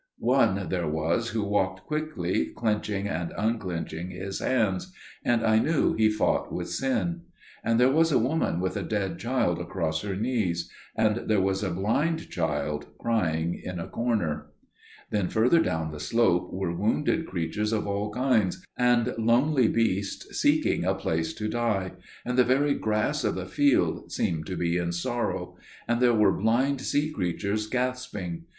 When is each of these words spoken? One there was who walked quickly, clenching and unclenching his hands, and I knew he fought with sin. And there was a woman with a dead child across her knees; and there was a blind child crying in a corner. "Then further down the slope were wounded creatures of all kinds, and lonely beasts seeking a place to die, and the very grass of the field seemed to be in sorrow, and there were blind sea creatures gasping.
One 0.17 0.67
there 0.69 0.87
was 0.87 1.27
who 1.29 1.43
walked 1.43 1.85
quickly, 1.85 2.47
clenching 2.55 3.07
and 3.07 3.31
unclenching 3.37 4.09
his 4.09 4.39
hands, 4.39 4.91
and 5.23 5.45
I 5.45 5.59
knew 5.59 5.93
he 5.93 6.09
fought 6.09 6.51
with 6.51 6.69
sin. 6.71 7.21
And 7.63 7.79
there 7.79 7.91
was 7.91 8.11
a 8.11 8.17
woman 8.17 8.59
with 8.59 8.75
a 8.75 8.81
dead 8.81 9.19
child 9.19 9.59
across 9.59 10.01
her 10.01 10.15
knees; 10.15 10.71
and 10.95 11.27
there 11.29 11.39
was 11.39 11.61
a 11.61 11.69
blind 11.69 12.31
child 12.31 12.87
crying 12.97 13.53
in 13.63 13.77
a 13.77 13.87
corner. 13.87 14.47
"Then 15.11 15.27
further 15.27 15.59
down 15.59 15.91
the 15.91 15.99
slope 15.99 16.51
were 16.51 16.75
wounded 16.75 17.27
creatures 17.27 17.71
of 17.71 17.85
all 17.85 18.09
kinds, 18.11 18.65
and 18.75 19.13
lonely 19.19 19.67
beasts 19.67 20.35
seeking 20.39 20.83
a 20.83 20.95
place 20.95 21.31
to 21.35 21.47
die, 21.47 21.91
and 22.25 22.39
the 22.39 22.43
very 22.43 22.73
grass 22.73 23.23
of 23.23 23.35
the 23.35 23.45
field 23.45 24.11
seemed 24.11 24.47
to 24.47 24.55
be 24.57 24.77
in 24.77 24.93
sorrow, 24.93 25.57
and 25.87 26.01
there 26.01 26.15
were 26.15 26.31
blind 26.35 26.81
sea 26.81 27.11
creatures 27.11 27.67
gasping. 27.67 28.45